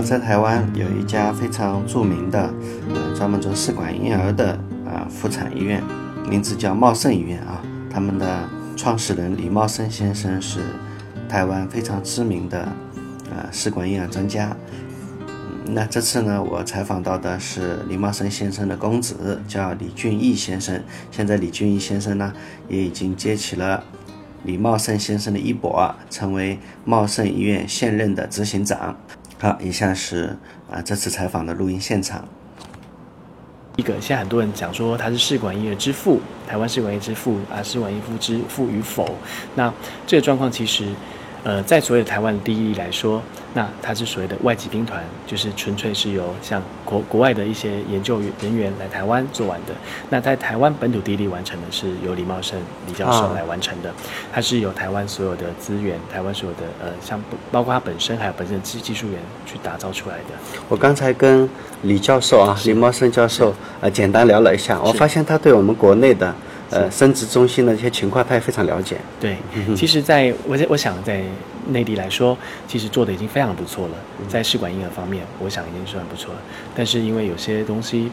[0.00, 2.52] 在台湾有一家非常著名的，
[2.94, 4.52] 呃，专门做试管婴儿的
[4.86, 5.82] 啊妇产医院，
[6.28, 7.62] 名字叫茂盛医院啊。
[7.90, 10.60] 他们的创始人李茂盛先生是
[11.28, 12.68] 台湾非常知名的
[13.30, 14.56] 呃试管婴儿专家。
[15.66, 20.82] 那这次呢，我采访到的是李茂盛先生的公子，叫李俊义先生。
[21.10, 22.32] 现在李俊义先生呢，
[22.68, 23.82] 也已经接起了
[24.42, 28.94] 李茂盛先生的衣钵，成为茂盛医院现任的执行长。
[29.44, 30.34] 好，以下是
[30.70, 32.26] 啊这次采访的录音现场。
[33.76, 39.06] 一个，现在很多人讲说他是试管婴儿之父，台湾试管婴儿之父啊，试管婴儿之父与否？
[39.54, 39.70] 那
[40.06, 40.88] 这个状况其实。
[41.44, 43.22] 呃，在所有台湾的第一例来说，
[43.52, 49.74] 那它是所谓的外籍兵团，就是纯粹是由像国国外的一些研究人员来台湾做完的。
[50.08, 53.92] 那在台湾本土第一例完成的是由李茂盛李教授来完成的，
[54.32, 57.22] 它是由台湾所有的资源，台湾所有的呃，像
[57.52, 60.34] 包括他本身还有本身的技技术员去打造出来的。
[60.70, 61.46] 我刚才跟
[61.82, 66.34] 李教授啊，李茂盛教授呃，简单聊了一下，我发现他对我们国内的。
[66.74, 68.96] 呃，生殖中心的一些情况，他也非常了解。
[69.20, 69.36] 对，
[69.74, 71.22] 其实，在我我想在
[71.68, 72.36] 内地来说，
[72.68, 73.94] 其实做的已经非常不错了。
[74.28, 76.40] 在试管婴儿方面，我想已经算不错了。
[76.74, 78.10] 但是因为有些东西。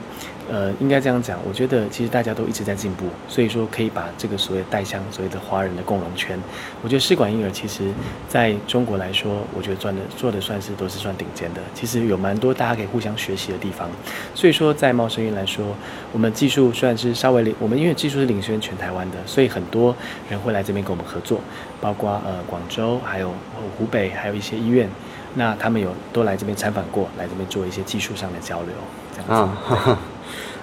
[0.49, 6.37] 呃，应该这样讲，我觉得其实大家都一直在进步，所以说可以把这个所谓带向所谓的华人的共荣圈。
[6.81, 7.91] 我觉得试管婴儿其实
[8.27, 11.61] 在中国来说，我觉得赚的做的算是都是算顶尖的。
[11.73, 13.89] 其实有蛮多大家可以互相学习的地方。
[14.33, 15.65] 所以说在茂生院来说，
[16.11, 19.95] 我们技术虽然是稍微领，我们因为技术是领先全台湾的，所以很多
[20.29, 21.39] 人会来这边跟我们合作，
[21.79, 23.33] 包括呃广州，还有
[23.77, 24.89] 湖北，还有一些医院，
[25.35, 28.73] 那他们有都来这边参访过来这边做一些技术上的交流，
[29.15, 29.95] 这样子。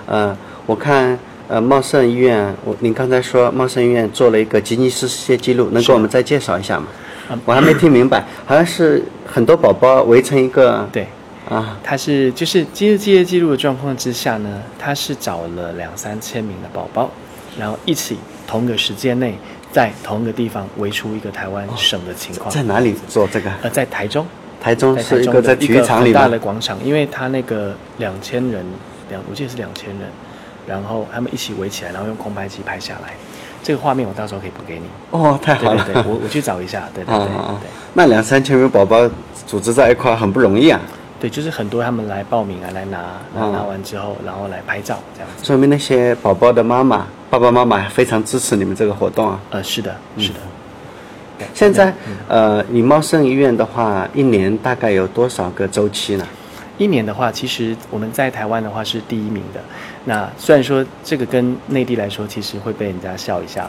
[0.09, 6.87] 呃，我看呃茂盛医院，我您刚才说茂盛医院做了一个吉尼斯世界纪录，能给我们再介绍一下吗？
[7.45, 10.89] 我还没听明白，好像是很多宝宝围成一个。
[10.91, 11.07] 对，
[11.51, 17.11] 啊，他是就是吉尼斯世界纪录的状况之下呢，他是找了两三千名的宝宝，
[17.59, 18.17] 然后一起
[18.47, 19.35] 同个时间内
[19.71, 22.51] 在同一个地方围出一个台湾省的情况。
[22.51, 23.51] 在哪里做这个？
[23.61, 24.27] 呃，在台中。
[24.59, 28.65] 台中是一个在体育场里大的广场，因为他那个两千人。
[29.09, 30.09] 两，我记得是两千人，
[30.67, 33.15] 然后他们一起围起来，然后用空拍机拍下来，
[33.63, 34.85] 这个画面我到时候可以补给你。
[35.11, 37.69] 哦，太好了，对我我去找一下，对对对对。
[37.95, 39.09] 那两三千名宝宝
[39.47, 40.81] 组织在一块很不容易啊。
[41.21, 45.45] 对，就是很多他们来报名啊，来拿，拿完之后，然后来拍照这样子。
[45.45, 49.41] 说明那些宝宝的妈妈、爸爸妈妈非常支持你们这个活动啊。
[49.51, 50.35] 呃，是的，是的。
[51.55, 51.93] 现在，
[52.29, 56.27] 呃，李茂盛医院的话，一年大概有多少个周期呢？
[56.79, 59.61] 一年的话，其实我们在台湾的话是第一名的。
[60.05, 63.69] 那虽然说这个跟内地来说，其实会被人家笑一下。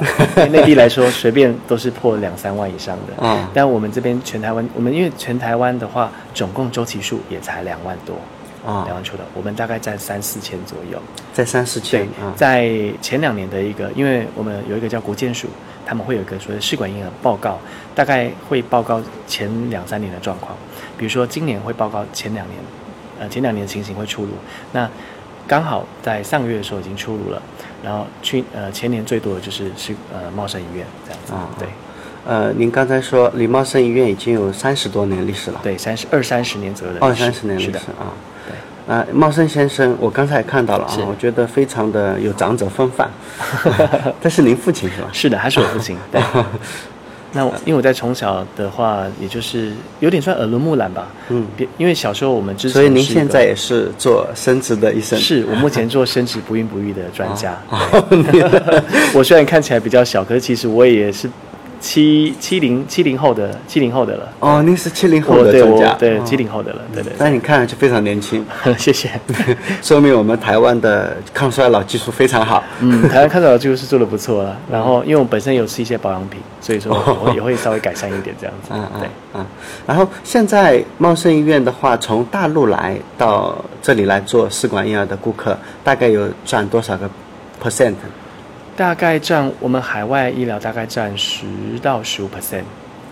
[0.52, 3.14] 内地来说，随便都是破两三万以上的。
[3.22, 3.48] 嗯。
[3.53, 8.16] 但我们这边全台湾，我们因为全台湾的话，总共周期数也才两万多。
[8.64, 8.86] 啊。
[8.86, 11.02] 两万出头，我们大概在三四千左右。
[11.34, 12.08] 在三四千。
[12.08, 12.38] 对。
[12.38, 15.48] 在前两年的一个，因为我们有一个叫国健署，
[15.84, 17.58] 他们会有一个所谓试管婴儿报告，
[17.96, 20.56] 大概会报告前两三年的状况。
[20.96, 22.58] 比如说今年会报告前两年。
[23.19, 24.30] 呃，前两年的情形会出炉，
[24.72, 24.90] 那
[25.47, 27.41] 刚好在上个月的时候已经出炉了，
[27.84, 31.68] 然后去呃前年最多的就是是呃茂盛医院这样子，对，
[32.25, 38.13] 呃，您刚才说李茂盛医院已经有三十多年历史了，对，三十二三十年左右的二三十年历史啊，
[38.47, 43.09] 对，啊，茂盛先生，我刚才也看到了啊，我觉得非常的有长者风范，
[44.22, 45.09] 这是您父亲是吧？
[45.12, 46.22] 是的，还是我父亲， 对。
[47.32, 51.08] 那因为我在从小的话，也就是有点算耳濡目染吧。
[51.30, 51.46] 嗯，
[51.78, 55.18] 因为小时候我们之前，所以您现在也是做生殖的医生。
[55.20, 57.58] 是我目前做生殖不孕不育的专家。
[59.14, 61.30] 我虽然看起来比较小，可是其实我也是。
[61.80, 67.14] 七七零七零后的七零后的了哦，您是七零后的专家，对七零后的了，对对。
[67.18, 68.46] 那你看上去非常年轻，
[68.78, 69.10] 谢谢，
[69.81, 72.64] 说明我们台湾的抗衰老技术非常好。
[72.81, 74.58] 嗯，台湾抗衰老技术是做的不错了。
[74.70, 76.92] 然后，因为我本身有吃一些保养品，所以说
[77.24, 78.70] 我也会稍微改善一点这样子。
[78.74, 79.46] 嗯 对嗯。
[79.88, 87.10] 然后现在茂盛医院的话，从大陆来到这里来做试管婴儿的顾客，大概有占多少个
[87.64, 87.94] percent？
[88.80, 91.46] 大概占我们海外医疗大概占十
[91.81, 92.64] 到十五 percent，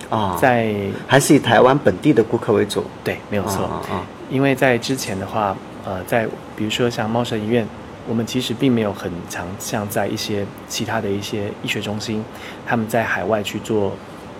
[0.09, 0.73] 啊，在
[1.05, 3.65] 还是以台湾本地的顾客为主，对，没有错。
[3.65, 3.81] 啊。
[4.29, 5.53] 因为在之前的话，
[5.83, 6.25] 呃，在
[6.55, 7.67] 比如说像茂盛医院，
[8.07, 12.23] 我们其实并没有很强像在一些其他的一些医学中心，
[12.65, 13.91] 他们在海外去做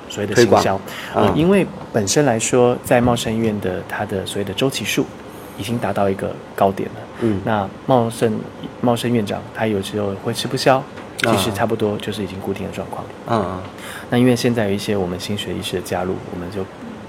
[0.07, 0.79] 所谓的行销，
[1.13, 5.05] 呃，因为本身来说，在茂盛医院的它的所谓的周期数
[5.57, 8.39] 已经达到一个高点了，嗯，那茂盛
[8.79, 10.81] 茂盛院长他有时候会吃不消。
[11.17, 13.05] 其实差不多就是已经固定的状况。
[13.27, 13.61] 嗯嗯。
[14.09, 16.65] 那因为现在有一些我们新学医师的加入，我们就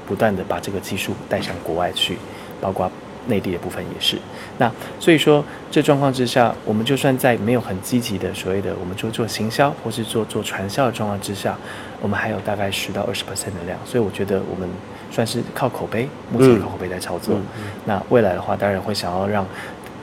[0.07, 2.17] 不断的把这个技术带向国外去。
[2.61, 2.91] 包括
[3.29, 4.19] 内地的部分也是。
[4.59, 4.69] 那
[4.99, 11.57] 所以说，这状况之下，我们就算在没有很积极的所谓的我们做做行销或是做做传销的状况之下，
[12.03, 13.79] 我们还有大概十到二十 percent 的量。
[13.85, 14.69] 所以我觉得我们
[15.13, 17.39] 算是靠口碑，目前靠口碑在操作。
[17.85, 19.47] 那未来的话，当然会想要让。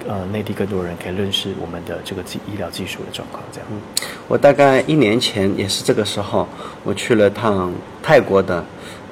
[0.07, 3.67] 呃，内地更多人可以认识我们的这个技医疗技术的状况，这样。
[3.71, 3.81] 嗯，
[4.27, 6.47] 我大概一年前也是这个时候，
[6.83, 7.73] 我去了趟
[8.03, 8.63] 泰国的，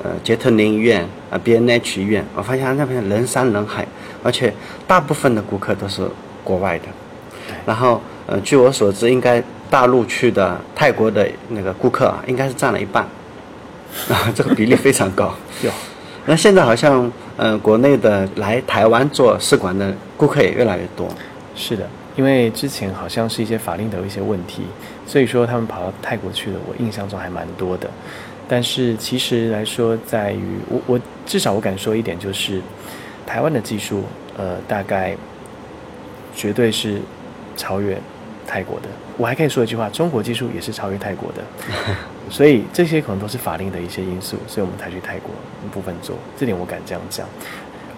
[0.03, 3.87] 呃，杰特林医院啊，B N H 医院，我发现那边人山人海，
[4.21, 4.53] 而且
[4.85, 6.07] 大部分的顾客都是
[6.43, 6.85] 国外的。
[7.65, 13.03] 然后，呃，据我所知，应该大陆去的泰国的那个顾客啊，应该是占了一半，
[14.09, 15.33] 啊， 这个比例非常高。
[15.63, 15.71] 有。
[16.25, 21.07] 那现在好像，呃，国内的来台湾做试管的顾客也越来越多。
[21.53, 21.85] 是的，
[22.15, 24.63] 因为之前好像是一些法令的一些问题，
[25.05, 26.59] 所以说他们跑到泰国去了。
[26.67, 27.89] 我印象中还蛮多的。
[28.47, 32.61] 但是其实来说，在于我我至少我敢说一点，就是
[33.25, 34.03] 台湾的技术，
[34.37, 35.15] 呃，大概
[36.35, 37.01] 绝对是
[37.57, 37.97] 超越
[38.47, 38.87] 泰国的。
[39.17, 41.43] 我还可以说一句话，中国技术也是超越泰国的。
[42.29, 45.31] 所以这些可能都是法令的一些因素，所以我们才去泰国
[45.71, 47.27] 部分做，这点我敢这样讲。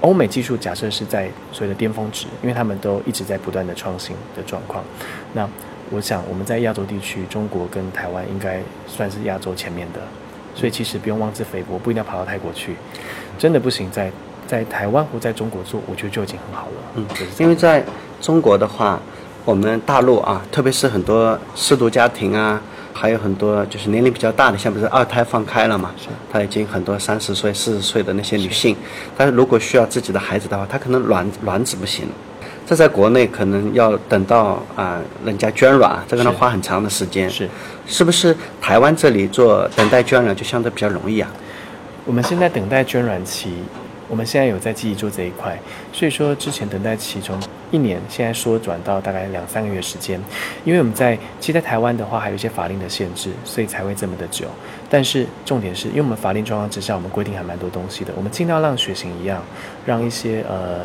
[0.01, 4.83] 欧美技术假设是在所谓的巅峰值，因为他们都一直在不断的创新的状况。
[5.33, 5.47] 那
[5.89, 9.99] 我想我们在亚洲地区，中国跟台湾应该算是亚洲前面的，
[10.53, 12.75] 所以其实不用妄自菲薄，不一定要跑到泰国去。
[13.37, 14.11] 真的不行，在
[14.45, 16.73] 在台湾或在中国做，我觉得就已经很好了。
[16.95, 17.05] 嗯，
[17.39, 17.83] 因为在
[18.21, 18.99] 中国的话，
[19.43, 22.61] 我们大陆啊，特别是很多失独家庭啊。
[22.97, 25.91] 还有很多就是年龄比较大的，像不是二胎放开了嘛？
[25.97, 26.07] 是。
[26.31, 28.73] 他已经很多三十岁、四十岁的那些女性，
[29.17, 32.07] 但是如果需要自己的孩子的话，她可能卵卵子不行，
[32.65, 37.29] 这在国内可能要等到啊人家捐卵，这个能花很长的时间。
[37.29, 37.49] 是。
[37.85, 41.29] 是不是台湾这里做等待捐卵就相对比较容易啊？
[42.05, 43.51] 我们现在等待捐卵期。
[44.07, 45.59] 我们现在有在积极做这一块，
[45.91, 47.35] 所以说之前等待期从
[47.71, 50.19] 一年现在缩短到大概两三个月时间，
[50.63, 54.47] 因为我们在其实在台湾的话还有一些法令的限制，所以才会这么的久。
[54.89, 59.41] 但是重点是因为我们法令状况之下，我们规定还蛮多东西的，我们尽量让血型一样，
[59.85, 60.81] 让一些呃。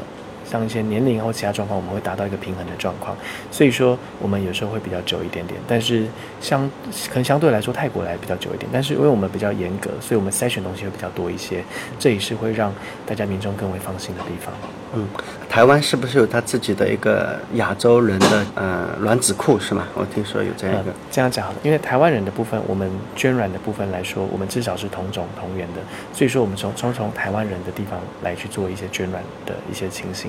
[0.50, 3.16] 像一些年龄或其他状况，我们会达到一个平衡的状况，
[3.52, 6.06] 所以说我们有时候会比较久一点点，但是
[6.40, 6.68] 相
[7.08, 11.62] 可能相对来说泰国来比较久一点，但是因为我们比较严格，所以我们筛选东西会比较多一些，
[11.98, 12.72] 这也是会让
[13.06, 14.52] 大家民众更为放心的地方。
[14.92, 15.06] 嗯，
[15.48, 19.86] 台湾是不是有他自己的一个亚洲人的呃卵子库是吗？
[19.94, 20.92] 我听说有这样一个。
[21.12, 25.80] 这样讲好了，因为台湾人的部分，我们捐卵的部分来说，我们至少是同种同源的，
[26.12, 30.28] 所以说我们从从从台湾人的地方来去做一些捐卵的一些情形。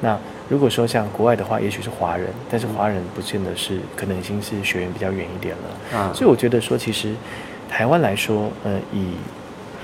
[0.00, 0.18] 那
[0.48, 5.98] 如果说像国外的话，也许是华人，但是华人不见得是，可能已经是学员比较远一点了。
[5.98, 7.12] 啊，所以我觉得说，其实
[7.68, 9.08] 台湾来说，呃，以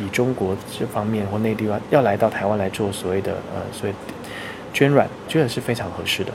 [0.05, 3.95] 以中国这方面或内地要要来到台湾来做所谓的呃所谓
[4.73, 6.33] 捐卵，捐卵是非常合适的，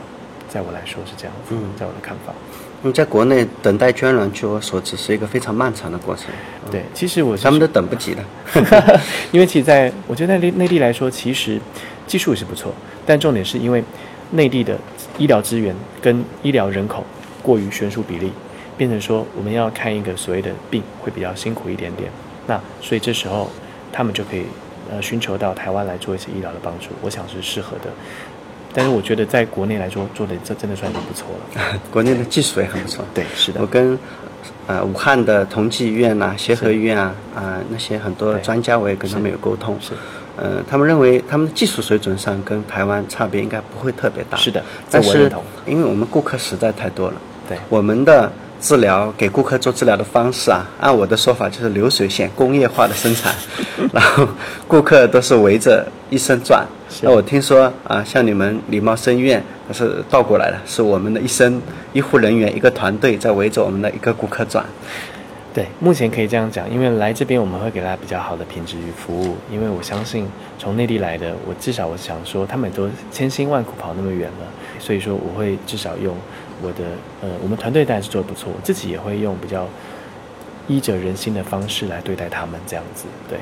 [0.47, 2.33] 在我来说是这样子，在我的看法。
[2.81, 6.27] 因为在国内等待捐卵，据我所知是一个非常漫长的过程。
[6.71, 8.23] 对，其实我他们都等不及了，
[9.33, 11.59] 因为其实在我觉得内内地来说，其实
[12.09, 12.73] 技术也是不错，
[13.05, 13.83] 但重点是因为
[14.31, 14.75] 内地的
[15.19, 17.05] 医疗资源跟医疗人口
[17.43, 18.31] 过于悬殊比例，
[18.75, 22.09] 变成说我们要看一个所谓的病会比较辛苦一点点。
[22.47, 23.47] 那所以这时候
[23.91, 24.43] 他们就可以
[24.91, 27.91] 呃寻求到台湾来做一些医疗的帮助，我想是适合的。
[28.73, 33.05] 但是我觉得在国内来说做的这真的算是不错了， 国内的技术也很不错。
[33.13, 33.61] 对，是的。
[33.61, 33.97] 我跟
[34.67, 39.93] 呃武汉的同济医院呐、协和医院啊啊那些很多专家我也跟他们有沟通，是，
[40.41, 44.37] 呃他们认为他们的技术水准上跟台湾差别应该不会特别大。
[44.37, 45.29] 是的，但是
[45.65, 47.15] 因为我们顾客实在太多了，
[47.47, 48.31] 对我们的。
[48.61, 53.33] 治疗给顾客做治疗的方式啊，按我的说法就是流水线工业化的生产，
[53.93, 54.27] 然后
[54.67, 56.67] 顾客都是围着医生转。
[57.01, 59.41] 那我听说啊，像你们礼貌生医院
[59.71, 61.61] 是倒过来的，是我们的医生、
[61.93, 64.65] 医护人员一个团队在围着我们的一个顾客转。
[65.51, 70.27] 对，目前可以这样讲，因为来这边我们会给大家比较好的品质与服务，因为我相信
[70.59, 76.15] 从内地来的，我至少我想说他们都千辛万苦跑那么远了，所以说我会至少用。
[76.61, 76.83] 我的
[77.21, 79.67] 呃，我们团队当然是做的不错，我自己也会用比较
[80.67, 83.05] 依着人心的方式来对待他们，这样子。
[83.29, 83.39] 对，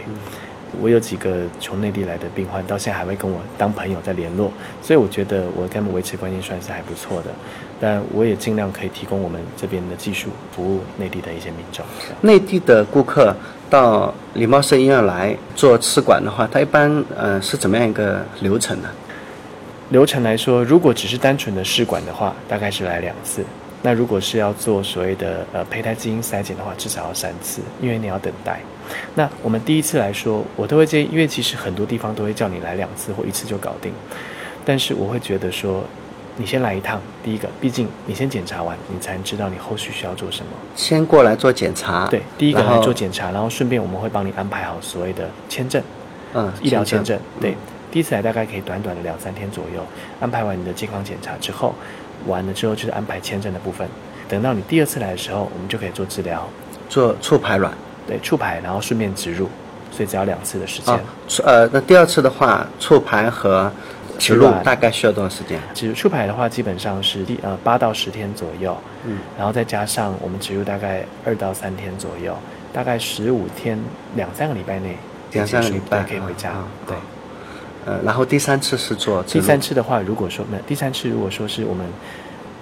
[0.80, 4.52] 我有几个从内地来的病患，到现在还会跟我当朋友在联络，
[4.84, 7.32] 所以我觉得我跟他们维持关系算是还不错的。
[7.80, 11.86] 但我也尽量可以提供我们这边的技术服务内地的一些民众。
[12.22, 13.36] 内地的顾客
[13.70, 18.90] 到礼貌生医院来做试管的话，它一般呃是怎么样一个流程呢？
[19.90, 23.46] 流程来说，如果只是单纯的试管的话，大概是来两次。
[23.84, 28.60] 那如果是要做所谓的呃胚胎基因筛检的话，至少要三次，因为你要等待。
[29.16, 33.94] 那我们第一次来说，我都会建议，因为其实很多地方都会叫你来两次或一次就搞定，
[34.66, 35.84] 但是我会觉得说，
[36.38, 40.52] 你先来一趟，第一个，毕竟你先检查完，你才能知道你后续需要做什么。
[40.76, 45.82] 先过来做检查，对，第一个来做检查，然后顺便我们会帮你安排好所谓的签证，
[46.34, 47.18] 嗯，医疗签证。
[47.18, 47.58] 嗯对，
[47.92, 49.82] 第一次来大概可以短短的两三天左右，
[50.22, 51.74] 安排完你的健康检查之后，
[52.28, 53.88] 完了之后就是安排签证的部分。
[54.30, 56.48] 等到你第二次来的时候，我们就可以做治疗，
[56.88, 57.74] 做促排卵。
[58.06, 59.50] 对，促排，然后顺便植入，
[59.92, 60.94] 所以只要两次的时间。
[60.94, 63.72] 啊，促呃，那第二次的话，促排和
[64.18, 65.60] 植入大概需要多长时间？
[65.74, 72.36] 植入出牌的话，基本上是第呃八到十天左右，嗯，然后再加上我们植入大概二到三天左右，
[72.74, 73.80] 大概十五天
[74.16, 74.98] 两三个礼拜内
[75.32, 76.54] 两三个礼拜可以回家。
[76.86, 76.96] 对，
[77.86, 81.86] 呃，然后第三次是做第三次的话，如果说没有第三次如果说是我们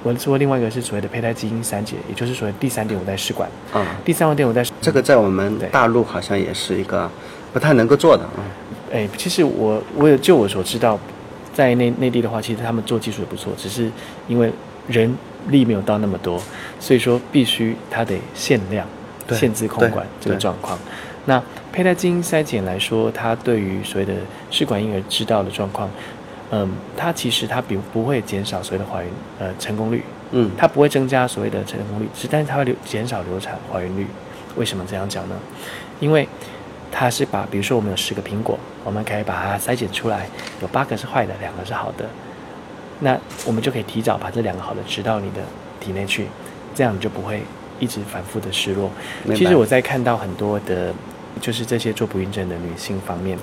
[0.03, 3.50] 我做另外一个是所谓的胚胎基因三节，也就是所谓第三点五代试管。
[3.74, 7.09] 啊，第三点五代试这个在我们大陆好像也是一个
[7.51, 8.38] 不太能够做的啊。
[8.93, 10.97] 哎，其实我我有就我所知道，
[11.55, 13.89] 在内内地的话，其实他们做技术也不错，只是
[14.27, 14.51] 因为
[14.89, 16.39] 人力没有到那么多，
[16.81, 18.85] 所以说必须它得限量、
[19.31, 20.77] 限制控管这个状况。
[21.27, 24.13] 那胚胎基因筛检来说，它对于所谓的
[24.51, 25.89] 试管婴儿知道的状况，
[26.51, 29.09] 嗯，它其实它比不会减少所谓的怀孕
[29.39, 34.05] 呃成功率，嗯，它不会增加所谓的成功率，只但是它会流减少流产怀孕率。
[34.55, 35.35] 为什么这样讲呢？
[36.00, 36.27] 因为
[36.98, 40.30] 它是把，比如说我们有十个苹果，我们可以把它筛选出来，
[40.62, 42.06] 有八个是坏的，两个是好的，
[43.02, 45.42] 那我们就可以提早把这两个好的植到你的
[45.82, 46.28] 体内去，
[46.74, 47.44] 这样你就不会
[47.82, 48.90] 一直反复的失落。
[49.36, 50.94] 其实我在看到很多的，
[51.42, 53.38] 就是这些做不孕症的女性方面，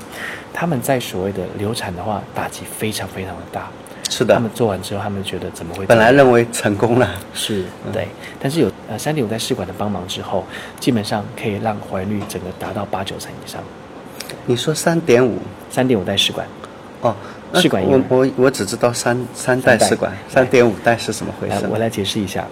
[0.54, 3.68] 她们在所谓的流产的话，打击非常非常的大。
[4.08, 6.10] 是的他们，做完之后，他们觉得怎么会本来？
[6.10, 8.08] 认为成功了，是对，
[8.40, 10.44] 但是有呃三点五代试管的帮忙之后，
[10.80, 13.62] 基本上可以让怀孕率整个达到八九成以上。
[14.46, 15.38] 你说三点五
[15.70, 16.46] 三点五代试管，
[17.00, 17.14] 哦，
[17.54, 21.66] 试管我我我只知道三三代试管，三点五代是什么回事？
[21.70, 22.44] 我来解释一下。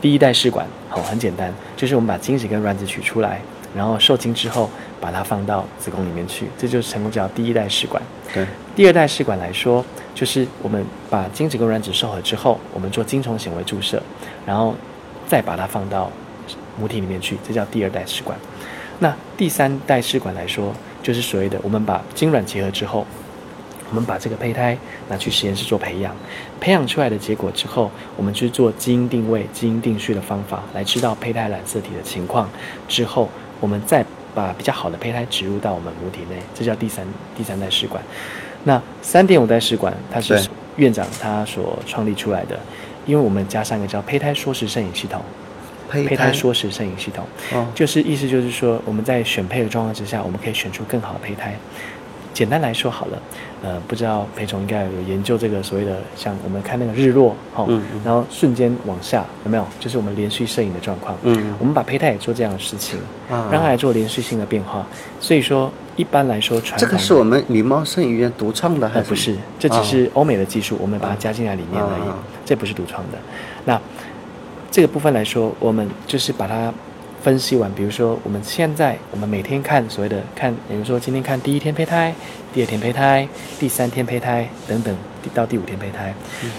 [0.00, 3.40] 第一代试管，好、很简单，就是我们把精子跟卵子取出来，
[3.74, 4.68] 然后受精之后
[5.00, 8.02] 把它放到子宫里面去，这就是成功叫第一代试管。
[8.34, 8.46] 对，
[8.76, 9.82] 第二代试管来说，
[10.14, 14.02] 就是我们把精子跟卵子受合之后，我们做精虫显微注射，
[14.44, 14.74] 然后
[15.26, 16.10] 再把它放到
[16.78, 18.38] 母体里面去，这叫第二代试管。
[18.98, 23.06] 那第三代试管来说，就是所谓的我们把精卵结合之后，
[23.90, 24.76] 我们把这个胚胎
[25.08, 26.14] 拿去实验室做培养，
[26.60, 32.48] 培养出来的结果之后，我们去做基因定位、基因定序的方法，来知道胚胎染色体的情况。
[32.88, 33.28] 之后，
[33.60, 34.04] 我们再
[34.34, 38.02] 把比较好的胚胎植入到我们母体内，这叫第三第三代试管。
[38.64, 42.58] 那三点五代试管，它是院长他所创立出来的，
[43.06, 45.20] 因为我们加上一个叫胚胎缩时摄影系统，
[45.90, 47.24] 胚胚胎缩时摄影系统。
[47.52, 51.54] 哦，就是意思就是说，我们在选配的状况之下，我们可以选出更好的胚胎。
[52.32, 53.22] 简单来说好了，
[53.62, 59.64] 呃，不知道裴总应该有研究这个所谓的，像我们看那个日落，哦，嗯嗯然后瞬间往下，有没有？
[59.78, 61.16] 就是我们连续摄影的状况。
[61.22, 62.98] 嗯我们把胚胎也做这样的事情，
[63.30, 64.84] 啊让它来做连续性的变化。
[65.20, 68.98] 所以说，一般来说，传统这个是我们李茂盛医院独创的还是？
[68.98, 73.18] 呃不是，这只是欧美的技术，我们把它加进来里面而已，啊这不是独创的。
[73.64, 73.80] 那
[74.70, 76.72] 这个部分来说，我们就是把它
[77.22, 82.12] 分析完，比如说我们现在我们每天看所谓的看，比如说今天看第一天胚胎，
[82.52, 83.26] 第二天胚胎，
[83.58, 84.94] 第三天胚胎等等，
[85.32, 86.12] 到第五天胚胎。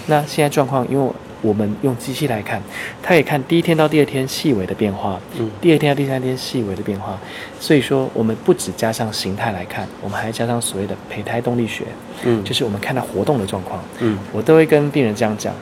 [0.06, 1.12] 那现在状况，因为
[1.42, 2.60] 我们用机器来看，
[3.02, 7.18] 它也看第一天到第二天细微的变化，嗯第二天到第三天细微的变化。
[7.60, 11.84] 所以说，我们不只加上形态来看，我们还加上所谓的胚胎动力学，
[12.24, 13.80] 嗯就是我们看它活动的状况。
[14.00, 15.54] 嗯我都会跟病人这样讲。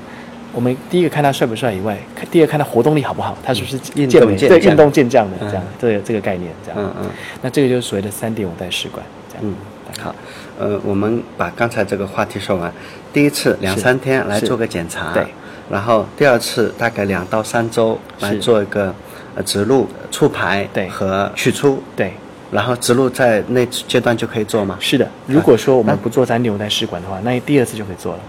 [0.55, 6.79] 我们第一个看他帅不帅以外，看第二看他活动力好不好，他是不是运健动健将美对运动健将的嗯这样，这个这个概念这样。
[6.81, 7.11] 嗯嗯
[7.43, 9.45] 那这个就是所谓的三点五代试管这样。
[9.45, 9.55] 嗯，
[10.01, 10.15] 好，
[10.59, 12.73] 呃，我们把刚才这个话题说完。
[13.13, 15.27] 第一次两三天来做个检查，对，
[15.71, 18.95] 然后第二次大概两到三周来做一个
[19.35, 22.13] 呃植入、促排对和取出，对，
[22.51, 24.77] 然后植入在那阶段就可以做吗？
[24.81, 25.09] 是的。
[25.27, 28.21] 如果说我们不做三点五代试管的话，那第二次就可以做了。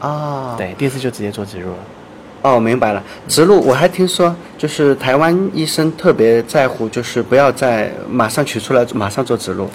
[0.00, 1.78] 哦，对，第一次就直接做植入了。
[2.42, 3.02] 哦，明白了。
[3.26, 9.68] 植入我还听说，就是台湾医生特别在乎，就是不要在马上取出来马上做植入，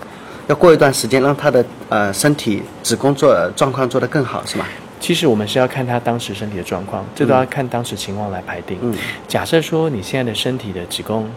[0.47, 4.65] 要过一段时间让他的呃身体子宫做状况做得更好，是吗？
[5.01, 8.77] 其实我们是要看他当时身体的状况，这都要看当时情况来排定。
[8.81, 8.95] 嗯
[9.27, 11.27] 假设说你现在的身体的子宫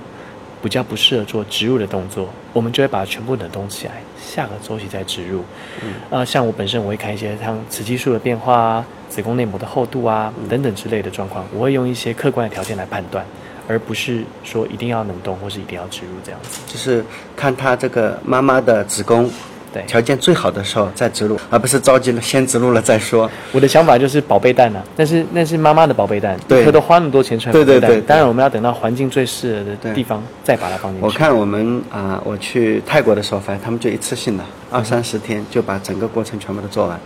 [0.65, 5.45] 比较不适合做植入的动作，我们就会把它全部冷冻起来，下个周期再植入。
[5.83, 13.23] 嗯，呃，像我本身我会看一些像雌激素的变化啊、子宫内膜的厚度啊等等之类的状况，我会用一些客观的条件来判断，
[13.69, 16.61] 而不是说一定要冷冻或是一定要植入这样子。
[16.67, 17.05] 就是
[17.37, 19.31] 看她这个妈妈的子宫。
[19.75, 23.29] 对，条件最好的时候再植入，而不是着急了先植入了再说。
[23.51, 31.05] 我的想法就是宝贝蛋呐，但是那是妈妈的宝贝蛋，对，可都花那么多钱出来对对对，当然我们要等到环境最适合的地方再把它放进去。
[31.05, 37.01] 我看我们啊，我去泰国的时候，反正他们就一次性的二三十天就把整个过程全部都做完，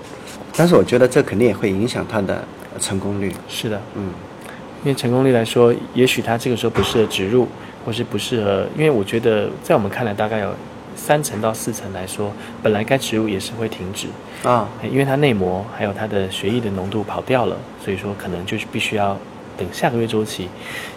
[0.54, 2.44] 但是我觉得这肯定也会影响它的
[2.78, 3.32] 成功率。
[3.48, 4.10] 是的，嗯，
[4.84, 7.48] 因为成功率来说，也许它这个时候不适合植入，
[7.86, 10.54] 或是不适合，因为我觉得在我们看来大概有。
[10.98, 14.08] 三层到四层来说，本来该植入也是会停止
[14.42, 19.16] 啊，因为它内膜还有它的血液的浓度跑掉了，所以说可能就是必须要
[19.56, 20.48] 等下个月周期。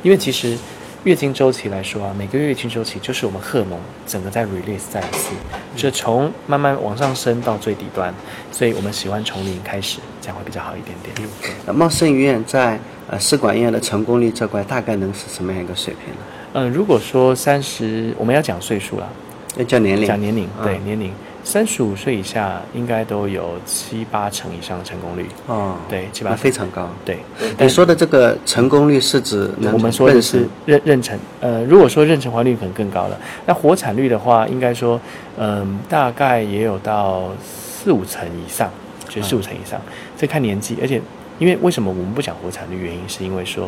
[0.01, 0.57] 因为其实
[1.03, 5.33] 月经周期来说啊，每个月月经周期就是我们荷尔蒙整个在 release 再一次，
[5.75, 8.13] 就从慢慢往上升到最底端，
[8.51, 11.27] 所以我们喜欢从零开始，这样会比较好一点点。
[11.65, 12.77] 那茂盛医院在
[13.07, 16.19] 呃试管婴儿的成功率这块大概能是什么样一个水平呢？
[16.53, 19.09] 嗯，如果说三十，我们要讲岁数了。
[19.57, 21.11] 要讲年龄，讲年龄，对年龄，
[21.43, 27.19] 三十五岁以下应该都有七八成以上的成功率哦，对，七八非常高，对。
[27.59, 33.19] 你说的这个成功率是指我们说的是妊妊娠，呃，如果说妊娠怀孕可能更高了。
[33.45, 34.99] 那活产率的话，应该说，
[35.37, 38.69] 嗯，大概也有到四五成以上，
[39.09, 39.81] 就四五成以上，
[40.17, 41.01] 这看年纪，而且。
[41.39, 42.77] 因为为什么我们不讲活产率？
[42.83, 43.67] 原因是因为说，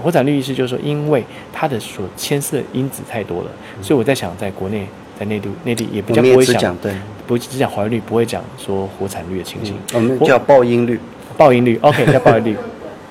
[0.00, 3.50] 活产率意思就是说，因为它的所牵涉因子太多了，
[3.82, 4.86] 所以我在想，在国内，
[5.20, 6.94] 在内地，内地也比较不会讲，对，
[7.26, 9.74] 不只讲怀孕率，不会讲说活产率的情形。
[9.92, 10.98] 我们叫报音率，
[11.36, 12.56] 报音率， OK，叫报音率。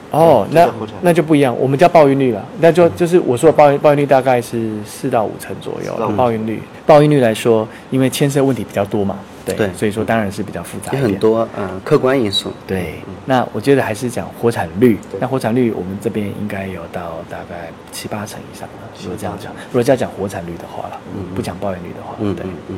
[0.10, 0.68] 哦，那
[1.02, 5.96] 那就不一样，我们叫报音率了，那就就是我说的报孕报孕率大概是四到五成左右。
[6.18, 9.20] 报音率，报音率来说，因为牵涉问题比较多嘛。
[9.56, 12.52] 对，所以说当然是比较复杂，有很多嗯客观因素。
[12.68, 14.98] 对，那我觉得还是讲活产率。
[15.20, 18.68] 那活产率我们这边应该有到大概七八成以上
[19.02, 22.78] 如果这样讲，如果要讲活产率的话了，嗯，不讲抱怨率的话，嗯，对，嗯。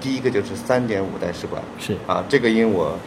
[0.00, 1.94] 第一个就是三点五代试管，是。
[2.06, 2.98] 啊，这个因为我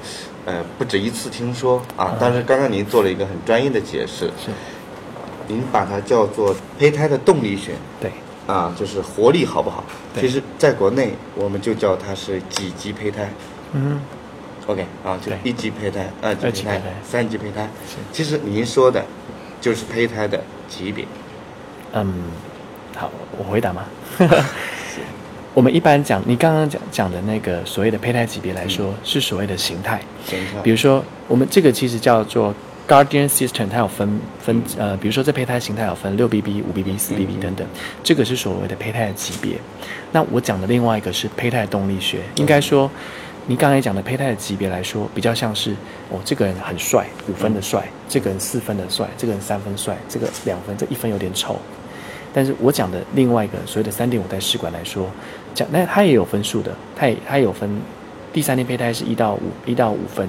[0.46, 4.52] 呃不止一次听说啊，但是刚刚您做了一个很专业的解释，是，
[5.48, 8.12] 您把它叫做胚胎的动力学，对。
[8.46, 9.84] 啊，就是活力好不好？
[10.20, 13.30] 其实，在国内我们就叫它是几级胚胎。
[13.72, 14.00] 嗯
[14.68, 17.70] ，OK，啊，就一级胚胎、二级胚胎、三级胚胎。
[18.12, 19.04] 其实您说的，
[19.62, 21.06] 就是胚胎的级别。
[21.94, 22.14] 嗯，
[22.98, 23.86] 好，我回答吗？
[25.54, 30.02] 我们一般讲，你刚刚讲讲的那个所谓的胚胎级别来说，是所谓的形态。
[30.26, 30.60] 形态。
[30.62, 32.54] 比如说，我们这个其实叫做。
[32.88, 37.66] Guardian System 它有分分呃，比如说这胚胎形态有分六 BB、五 BB、四 BB 等等，
[38.04, 39.56] 这个是所谓的胚胎的级别。
[40.12, 42.92] 那我讲的另外一个是胚胎动力学，应该说，
[43.48, 45.72] 你刚才讲的胚胎的级别来说，比较像是
[46.10, 51.58] 哦，这个人很帅，五分的帅；这个人四分的帅；这个人三分帅；这个两分，这一分有点丑。
[52.34, 55.10] 但是我讲的另外一个所谓的三点五代试管来说，
[55.56, 57.70] 讲那它也有分数的，它也它有分，
[58.34, 60.28] 第三天胚胎是一到五一到五分。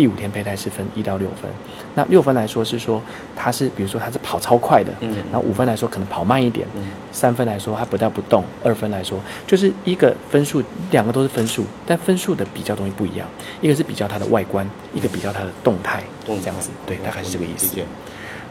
[0.00, 1.50] 第五天胚胎是分一到六分，
[1.94, 3.02] 那六分来说是说
[3.36, 13.28] 它是，比如说它是跑超快的，嗯，然后五分来说可能跑慢一点，嗯，三分来说它不但不动，二分来说就是一个分数，两个都是分数，但分数的比较东西不一样，
[13.60, 17.76] 一个是比较它的外观，一个比较它的动态，这样子，对，大概是这个意思。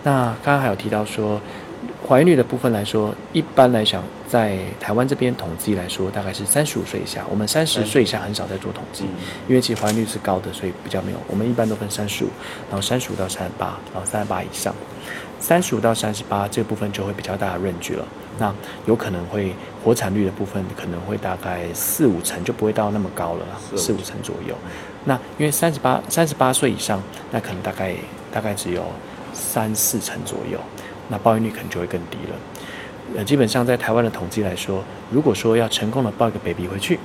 [0.04, 1.42] 那刚刚还有提到说。
[2.10, 7.24] 怀孕率的部分来说，一般来讲，在台湾这边统计来说，大概是三十五岁以下。
[7.30, 9.06] 我们三十岁以下很少在做统计，
[9.48, 11.20] 因为其实怀孕率是高的，所以比较没有。
[11.28, 12.30] 我们一般都分三十五，
[12.68, 14.74] 然后三十五到三十八，然后三十八以上。
[15.40, 18.04] 三十五到三十八这部分就会比较大的 range 了。
[18.40, 18.52] 那
[18.88, 23.46] 有可能会活产率的部分可能会大概四五成，就不会到那么高了，
[23.78, 24.56] 四五成左右。
[25.06, 27.94] 那因为三十八三十八岁以上，那可能大概
[28.32, 28.84] 大概只有
[29.32, 30.60] 三四成左右。
[31.10, 32.36] 那报孕率可能就会更低了。
[33.18, 37.00] 呃，基本上在台湾的统计来说，如果说要成功的抱一个 baby 回去，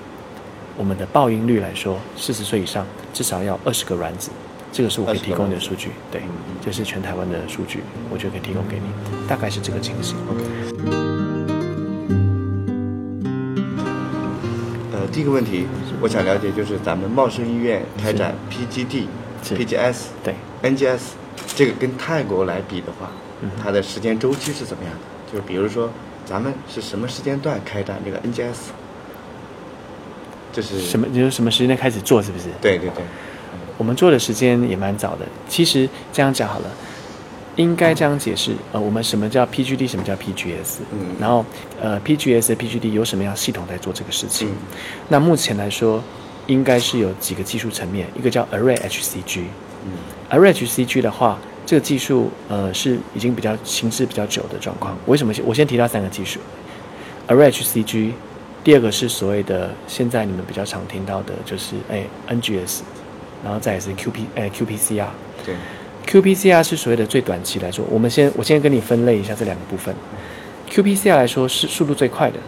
[0.76, 4.30] 我们的报孕率来说，四十岁以上至少要二十个卵子，
[4.70, 5.92] 这个是我可以提供的数据。
[6.10, 6.20] 对，
[6.62, 10.14] 这是全台湾的数据，我觉得可以提供给你，大概是这个情形。
[14.92, 15.66] 呃，第一个问题，
[16.02, 19.06] 我想了解就是咱们茂生医院开展 PGD、
[19.42, 21.00] PGS、对 NGS，
[21.54, 23.10] 这个跟泰国来比的话。
[23.62, 25.00] 它的时间周期是怎么样的？
[25.30, 25.90] 就是比如说，
[26.24, 28.56] 咱们是什么时间段开展这个 NGS？
[30.50, 31.06] 这是什么？
[31.08, 32.22] 就是什么时间开始做？
[32.22, 32.44] 是不是？
[32.62, 33.04] 对对对。
[33.76, 35.26] 我们做的时间也蛮早的。
[35.46, 36.70] 其实这样讲好了，
[37.56, 40.78] 应该这样解释，呃，我们什么叫 PGD，什么叫 PGS？
[40.92, 41.44] 嗯，然后
[41.82, 44.48] 呃，PGS 和 PGD 有什么样系统在做这个事情？
[45.08, 46.02] 那目前来说，
[46.46, 49.42] 应该是有几个技术层面，一个叫 Array HCG。
[49.86, 49.92] 嗯
[50.30, 54.96] ，Array HCG 的话，这个技术呃是已经比较行之比较久的状况。
[55.06, 55.32] 为什么？
[55.44, 56.40] 我先提到三个技术
[57.28, 58.12] ，Array HCG，
[58.62, 62.80] 第二个是所谓的现在你们比较常听到的，就是哎 NGS，
[63.44, 65.06] 然后再是 QP 哎 QPCR。
[65.44, 65.54] 对。
[66.06, 69.94] qPCR 是所谓的最短期来说，我们先我先跟你分类一下这两个部分。
[70.70, 72.38] qPCR 来说是速度最快的，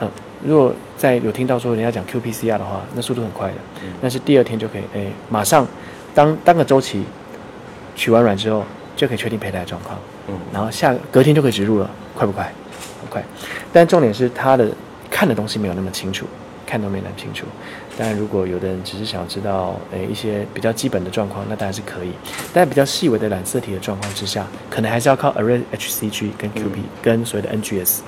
[0.00, 0.10] 嗯，
[0.44, 3.54] 如果在有听到说人家讲 qPCR 的话，那速度很快的，
[4.02, 5.66] 那是第二天就可以，哎，马上
[6.14, 7.04] 当当个周期
[7.96, 8.64] 取完卵之后
[8.96, 12.44] 就可以确定胚胎状况，嗯，然后下隔天就可以植入了，快不快？
[13.00, 13.24] 很快，
[13.72, 14.70] 但重点是他的
[15.10, 16.26] 看的东西没有那么清楚。
[16.70, 17.46] 看都没那么清楚，
[17.96, 22.12] 当然，如果有的人只是想知道，诶一些比较基本的状况，那当然是可以。
[22.52, 28.00] 但比较细微的染色体的状况之下，可能还是要靠 Array HCG 跟 QP 跟所谓的 NGS。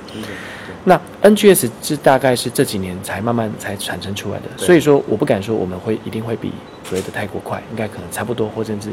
[0.85, 6.53] 那 NGS 这大概是这几年才慢慢才产生出来的，所以说我不敢说我们会一定会比
[6.85, 8.89] 所谓的泰国快，应该可能差不多，或甚至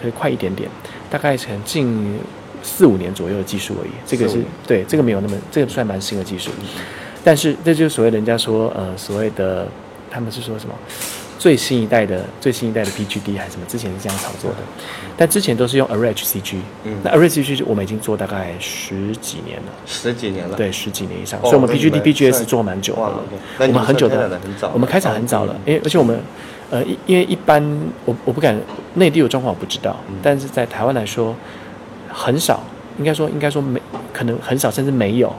[0.00, 0.68] 可以快一点点，
[1.10, 2.18] 大概可能近
[2.62, 3.90] 四五年左右的技术而已。
[4.06, 6.50] 这个是对，这个没有那么，这个算蛮新的技术。
[7.22, 9.68] 但是这就是所谓人家说，呃，所谓的
[10.10, 10.74] 他们是说什么
[11.40, 13.64] 最新一代的最新一代的 PGD 还是什么？
[13.66, 14.58] 之前是这样炒作的，
[15.16, 16.56] 但之前都是用 Array HCG。
[16.84, 21.40] 嗯，那 Array HCG 我们已经做大概十几年了，十几年了，对，十几年以上。
[21.40, 23.24] 所以我们 PGD、PGS 做蛮久了。
[23.58, 24.38] 我们很久的，
[24.74, 26.20] 我们开场很早了，因为而且我们
[26.70, 27.64] 呃，因为一般
[28.04, 28.54] 我我不敢
[28.92, 31.34] 内地有状况我不知道，但是在台湾来说
[32.12, 32.62] 很少，
[32.98, 33.80] 应该说应该说没
[34.12, 35.34] 可能很少，甚至没有。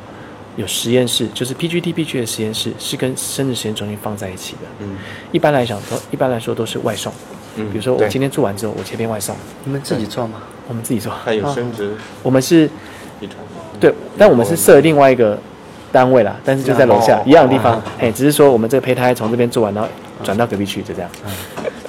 [0.57, 4.59] 有实验室，就是 PGTP 区的实验室是跟生殖实验中心放在一起的。
[4.79, 4.97] 嗯，
[5.31, 7.11] 一般来讲都一般来说都是外送。
[7.55, 9.35] 嗯，比如说我今天做完之后，我切片外送。
[9.63, 10.41] 你们自己做吗？
[10.67, 11.11] 我们自己做。
[11.11, 11.91] 还有生殖？
[12.21, 12.69] 我们是，
[13.79, 15.39] 对，但我们是设另外一个
[15.91, 17.81] 单位啦，但是就在楼下一样的地方。
[17.97, 19.89] 哎，只是说我们这个胚胎从这边做完，然后
[20.23, 21.09] 转到隔壁去，就这样。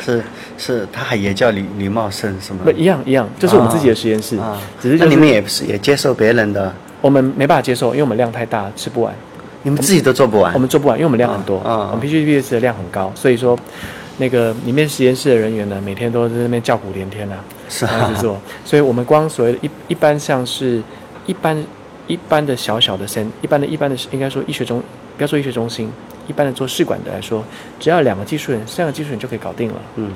[0.01, 0.23] 是
[0.59, 2.61] 是，它还也叫李李茂盛是吗？
[2.65, 4.37] 不一样一样，就是我们自己的实验室。
[4.39, 6.73] 啊，只是那你们也是也接受别人的。
[7.03, 9.15] 我们没办法接受，因为我们量太大，吃不完。
[9.65, 10.55] 你们自己都做不完。
[10.55, 11.59] 我们做不完，因为我们量很多。
[11.59, 11.91] 啊。
[11.93, 13.59] 我们 PGPS 的量很高，所以说，
[14.19, 17.35] 那个里面实验室的人员呢，每天都在那边叫苦连天呐，
[17.69, 18.09] 是啊。
[18.11, 20.83] 一直做，所以我们光所谓的一一般像是，
[21.27, 21.63] 一般
[22.07, 24.83] 一般的小小的生，一般的一般的应该说医学中，
[25.17, 25.91] 不要说医学中心，
[26.27, 27.45] 一般的做试管的来说，
[27.79, 29.75] 只要两个技术人，三个技术人就可以搞定了。
[29.97, 30.13] 嗯。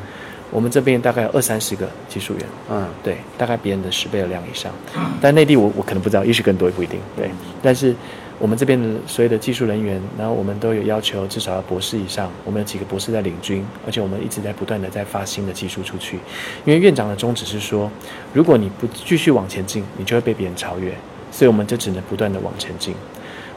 [0.50, 4.72] 我们这边大概有二三十个技术员，嗯，对，大概别人的十倍的量以上。
[5.20, 7.00] 但内地我我可能不知道，也许更多也不一定。
[7.16, 7.30] 对，
[7.62, 7.94] 但是
[8.38, 12.30] 我们这边的所有的技术人员，然后我们都有要求至少要博士以上。
[12.44, 16.18] 我们有几个博士在领军，而且我们一直在不断的在发新的技术出去。
[16.64, 17.90] 因为院长的宗旨是说，
[18.32, 20.94] 如果你不继续往前进，你就会被别人超越。
[21.32, 22.94] 所以我们就只能不断的往前进。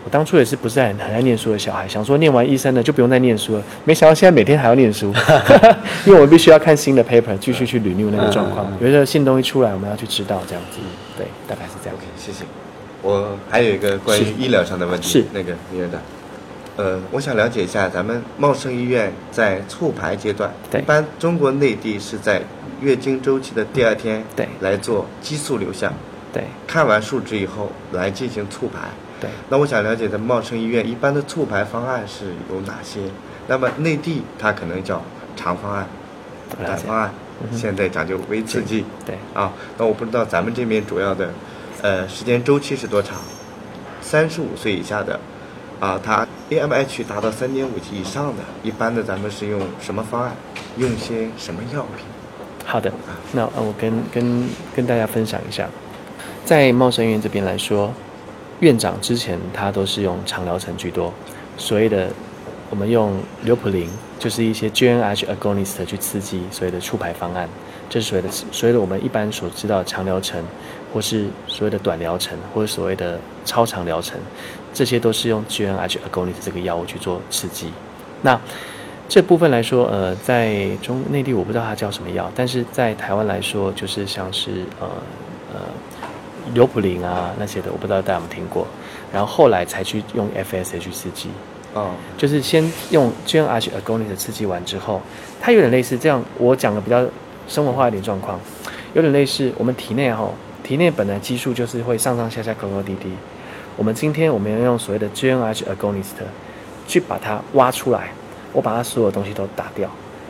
[0.04, 3.64] 我当初也是不是很很爱念书的小孩，想说念完医生呢就不用再念书了。
[3.84, 5.14] 没想到现在每天还要念书，
[6.06, 8.66] 因为我们必须要看新的 paper，继续去捋 new 那个状况。
[8.80, 10.80] 有些新东西出来，我们要去知道这样子。
[11.18, 11.96] 对，大概是这样。
[11.96, 12.46] OK，谢谢。
[13.02, 16.02] 我还有一个关于医疗上的问题，是那个李院长，
[16.78, 22.42] 呃，我想了解一下，咱们茂盛医院在促排阶段，一般中国内地是在
[22.82, 25.94] 月经周期的第二天，对，来做激素流向，
[26.34, 28.88] 对，看完数值以后来进行促排。
[29.20, 33.02] 对，那我想了解，在茂盛医院一般的促排方案是有哪些？
[33.48, 35.02] 那么内地它可能叫
[35.36, 35.88] 长方案、
[36.58, 37.12] 短方案，
[37.52, 38.86] 现在讲究微刺激。
[39.06, 41.30] 对，啊，那我不知道咱们这边主要的，
[41.82, 43.18] 呃，时间周期是多长？
[44.02, 45.20] 三十五岁以下的，
[45.80, 50.32] 啊，他 AMH 达到三点五级以上的，一般的咱们是用什么方案？
[50.78, 52.06] 用些什么药品？
[52.66, 52.92] 好的，
[53.34, 55.68] 那我跟跟跟大家分享一下，
[56.46, 57.92] 在茂盛医院这边来说。
[58.60, 61.14] 院长之前他都是用长疗程居多，
[61.58, 62.10] 所谓的
[62.70, 67.48] 我们用硫普林，就是一些 G N H agonist 去刺激所谓的促排方案，
[67.90, 70.44] 这是所谓的所谓的我们一般所知道长疗程，
[70.94, 74.20] 或是所谓的短疗程，或者所谓的超长疗程，
[74.74, 77.72] 这些都是用 G N H agonist 这个药物去做刺激。
[78.22, 78.40] 那
[79.08, 84.88] 这部分来说，呃，在中内地我不知道它叫什么药，但是在台湾来说，就是像是呃
[85.54, 85.62] 呃。
[86.54, 88.66] 硫普林啊那些的，我不知道大家有没有听过。
[89.12, 91.30] 然后后来才去用 FSH 刺激，
[91.74, 95.02] 哦，就是先用 GnRH agonist 刺激完之后，
[95.42, 96.24] 它有点类似这样。
[96.38, 97.04] 我讲的比较
[97.48, 98.40] 生活化一点状况，
[98.94, 100.30] 有点类似我们体内哈，
[100.64, 103.12] 体内本来激素就是会上上下下高高低低。
[103.76, 106.22] 我们今天我们要用所谓的 GnRH agonist
[106.88, 108.12] 去把它挖出来，
[108.54, 109.90] 我把它所有东西都打掉。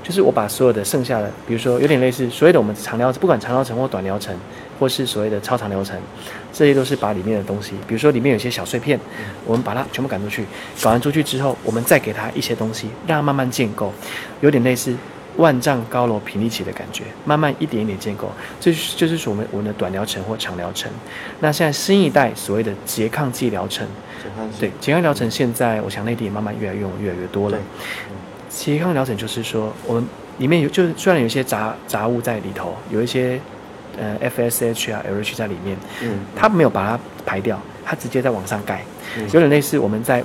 [0.09, 4.35] 就是我把所有的剩下的，比如说有点类似所谓的我们长疗，不管长疗程或短疗程，
[4.79, 5.95] 或是所谓的超长疗程，
[6.51, 8.99] 这些都是把里面的东西，比如说里面有些小碎片，
[9.45, 10.43] 我们把它全部赶出去，
[10.81, 13.93] 赶完出去之后，我们再给它一些东西，让它慢慢建构，
[14.41, 14.95] 有点类似。
[15.37, 20.91] 万丈高楼平地起的感觉，慢慢一点一点建构，这就是我们我们的短疗程或长疗程。
[21.39, 23.87] 那现在新一代所谓的拮抗剂疗程，
[24.59, 27.57] 对拮抗疗程，现在我想内地也慢慢越来越用越来越多了。
[28.49, 30.03] 拮抗疗程就是说，我们
[30.37, 33.39] 里面有就是虽然有一些杂杂物在里头，有一些
[33.97, 38.83] 呃 FSH 啊 LH 在里面，嗯，它没有把它排掉，它直接在往上盖，
[39.31, 40.23] 有点类似我们在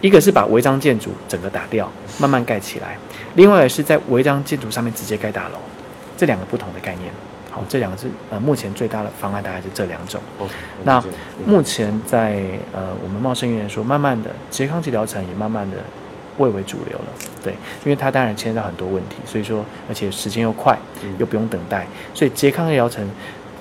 [0.00, 2.96] 一个是把违章建筑整个打掉，慢慢盖起来。
[3.34, 5.58] 另外是在违章建筑上面直接盖大楼，
[6.16, 7.10] 这两个不同的概念。
[7.50, 10.20] 好，这两个是呃目前最大的方案大概是这两种。
[10.84, 11.02] 那
[11.46, 15.76] 目前在呃我们茂盛医院说，慢慢的拮抗剂疗程也慢慢的
[16.38, 17.04] 蔚为主流了。
[17.42, 17.52] 对，
[17.84, 20.78] 因为它当然牵涉到很多问题，所以说而且时间又快，
[21.18, 23.08] 又不用等待，所以拮抗剂疗程。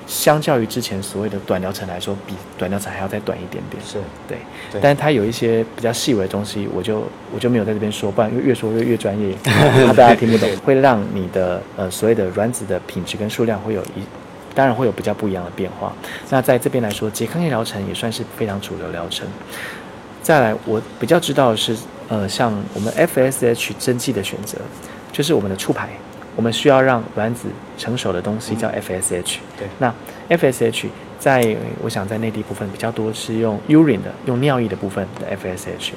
[0.08, 3.82] 相较于之前所谓的短疗程来说，比短疗程还要再短一点点。
[3.82, 4.38] 是对，
[4.82, 7.04] 但是它有一些比较细微的东西，我就
[7.34, 9.34] 我就没有在这边说，不然越越说越越专业，
[9.88, 14.04] 怕大家听不懂，会让你的呃所谓的卵子的品质跟数量会有一，
[14.54, 15.94] 当然会有比较不一样的变化。
[16.30, 19.26] 那在这边来说，拮抗剂疗程也算是非常主流疗程。
[20.22, 21.78] 再来，我比较知道的是，
[22.12, 24.58] 呃，像我们 FSH 针剂的选择，
[25.14, 25.88] 就是我们的出牌。
[26.36, 27.48] 我们需要让卵子
[27.78, 29.38] 成熟的东西叫 FSH。
[29.58, 29.66] 对。
[29.80, 29.94] 那
[30.30, 35.92] FSH 在我想在内地部分比较多是用 urine 的，用尿液的部分的 FSH，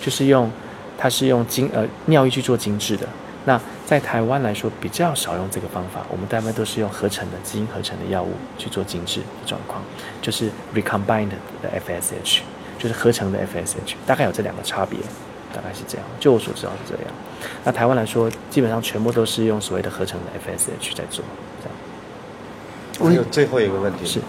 [0.00, 0.48] 就是用
[0.96, 3.08] 它是用精呃尿液去做精制的。
[3.44, 9.82] 那在台湾来说比较少用这个方法，我们大部分都是用合成的基因合成的药物去做精制的状况，
[10.22, 12.40] 就是 recombined 的 FSH，
[12.78, 14.98] 就是合成的 FSH，大概有这两个差别。
[15.56, 17.12] 大概是这样，就我所知道是这样。
[17.64, 21.24] 那台湾来说，基本上全部都是用所谓的合成的 FSH 在做。
[21.62, 21.68] 这
[23.00, 23.08] 样。
[23.10, 24.20] 还有最后一个问题是：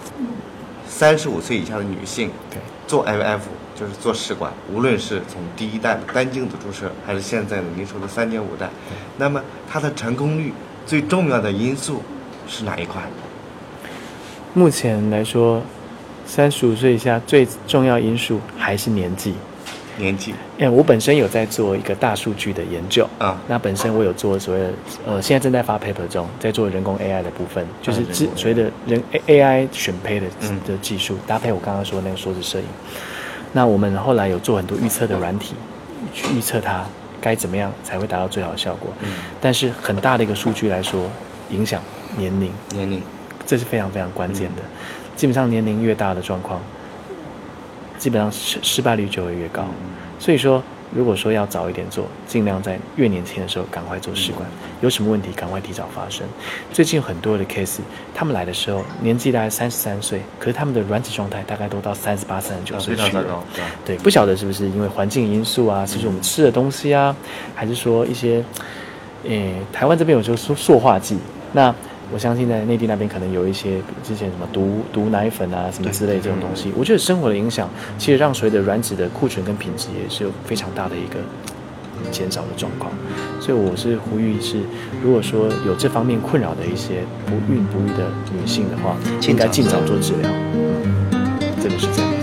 [0.88, 3.40] 三十五岁以下的女性对做 IVF
[3.74, 8.70] 就是做试管，无论是从第一代的单精子注射，还是现在的您说的三点五代，
[9.18, 10.54] 那么它的成功率
[10.86, 12.02] 最重要的因素
[12.46, 13.02] 是哪一块？
[14.54, 15.62] 目前来说，
[16.26, 19.34] 三十五岁以下最重要因素还是年纪。
[19.98, 23.40] 年纪，哎，我本身有在做一个大数据的研究啊。
[23.46, 24.70] 那本身我有做所谓的，
[25.06, 30.26] 呃，现在正在发 paper 中，在做人工 AI 的部分，就是之所谓的人 AI 选配的
[30.66, 32.64] 的技术，搭配我刚刚说那个数字摄影。
[33.52, 35.54] 那我们后来有做很多预测的软体，
[36.12, 36.84] 去预测它
[37.20, 38.90] 该怎么样才会达到最好的效果。
[39.02, 39.10] 嗯。
[39.40, 41.08] 但是很大的一个数据来说，
[41.50, 41.80] 影响
[42.16, 43.00] 年龄，年龄，
[43.46, 44.62] 这是非常非常关键的。
[45.14, 46.60] 基本上年龄越大的状况。
[47.96, 49.64] 基本上失失败率就会越高，
[50.18, 50.62] 所以说，
[50.94, 54.48] 如果说要早一点做，尽量在越年轻的时候赶快做试管，
[54.80, 56.26] 有什么问题赶快提早发生。
[56.72, 57.78] 最近很多的 case，
[58.14, 63.42] 他们来的时候年纪大概三十三岁，可是他们的卵子状态大概都到三十八、三十九岁去了。
[63.84, 67.14] 对，不晓得是不是因为环境因素啊，是不是我们吃的东西啊，
[67.54, 68.42] 还是说一些，
[69.24, 71.16] 诶，台湾这边有时候说塑化剂，
[71.52, 71.74] 那。
[72.12, 77.68] 我相信在内地那边可能有一些之前什么毒毒奶粉啊什么之类这种东西，我觉得生活的影响
[77.98, 81.18] 其实让所谓的卵子的库存跟品质也是有非常大的一个
[82.10, 82.90] 减少的状况，
[83.40, 84.58] 所以我是呼吁是，
[85.02, 88.96] 如果说有这方面困扰的一些不孕不育的女性的话，
[89.28, 90.30] 应该尽早做治疗，
[91.60, 92.17] 真的是这样。